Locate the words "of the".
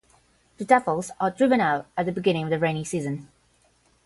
2.45-2.57